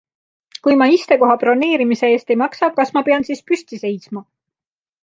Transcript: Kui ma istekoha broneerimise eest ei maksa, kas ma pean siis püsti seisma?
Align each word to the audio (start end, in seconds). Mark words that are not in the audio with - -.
Kui 0.67 0.77
ma 0.81 0.87
istekoha 0.93 1.35
broneerimise 1.43 2.09
eest 2.15 2.35
ei 2.35 2.41
maksa, 2.45 2.73
kas 2.81 2.95
ma 2.99 3.07
pean 3.11 3.31
siis 3.31 3.47
püsti 3.53 3.83
seisma? 3.87 4.27